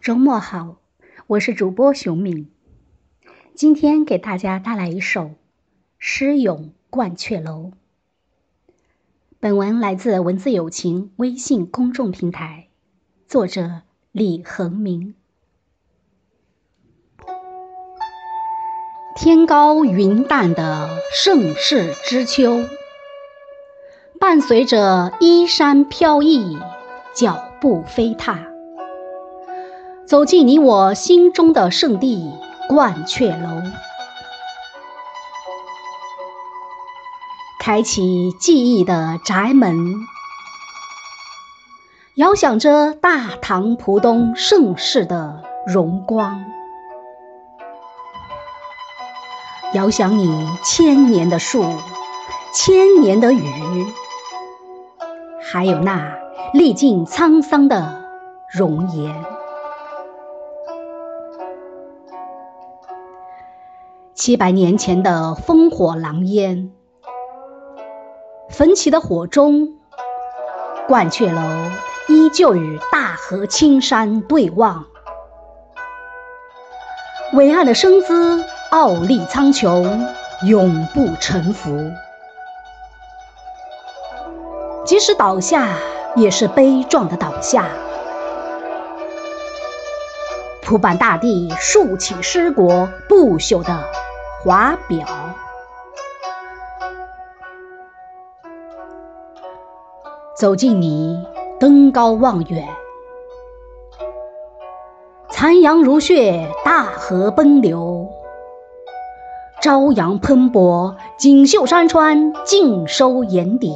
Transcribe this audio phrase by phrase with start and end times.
[0.00, 0.76] 周末好，
[1.26, 2.50] 我是主播熊敏，
[3.54, 5.24] 今天给大家带来一首
[5.98, 7.64] 《诗咏鹳雀楼》。
[9.40, 12.68] 本文来自文字友情微信公众平台，
[13.28, 15.14] 作者李恒明。
[19.16, 22.64] 天高云淡的盛世之秋，
[24.18, 26.58] 伴随着衣衫飘逸，
[27.14, 28.49] 脚步飞踏。
[30.10, 32.32] 走进你我心中的圣地
[32.68, 33.62] 鹳雀楼，
[37.60, 39.94] 开启记忆的宅门，
[42.16, 46.44] 遥想着大唐浦东盛世的荣光，
[49.74, 51.64] 遥想你千年的树，
[52.52, 53.86] 千年的雨，
[55.40, 56.18] 还有那
[56.52, 58.02] 历尽沧桑的
[58.52, 59.14] 容颜。
[64.20, 66.70] 七百年前的烽火狼烟，
[68.50, 69.78] 焚起的火中，
[70.90, 71.40] 鹳雀楼
[72.06, 74.84] 依旧与大河青山对望。
[77.32, 80.06] 伟岸的身姿，傲立苍穹，
[80.46, 81.90] 永不臣服。
[84.84, 85.78] 即使倒下，
[86.14, 87.70] 也是悲壮的倒下。
[90.60, 93.82] 铺满大地，竖起诗国不朽的。
[94.42, 95.06] 华表，
[100.34, 101.22] 走近你，
[101.58, 102.66] 登高望远，
[105.28, 108.08] 残阳如血，大河奔流，
[109.60, 113.74] 朝阳喷薄，锦绣山川尽收眼底，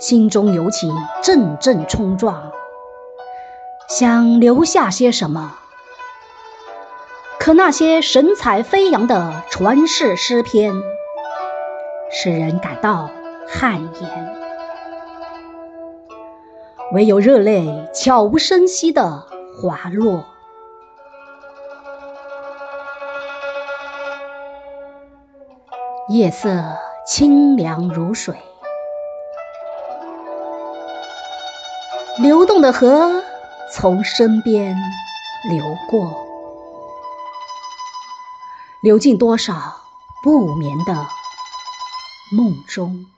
[0.00, 0.90] 心中涌起
[1.22, 2.50] 阵阵冲撞，
[3.88, 5.54] 想留下些什么。
[7.48, 10.74] 可那些神采飞扬的传世诗篇，
[12.10, 13.08] 使人感到
[13.48, 14.10] 汗颜；
[16.92, 19.24] 唯有热泪悄无声息的
[19.56, 20.26] 滑落。
[26.10, 26.50] 夜色
[27.06, 28.34] 清凉如水，
[32.20, 33.22] 流动的河
[33.72, 34.76] 从身边
[35.48, 36.27] 流过。
[38.80, 39.54] 流进多少
[40.22, 41.08] 不眠的
[42.30, 43.17] 梦中。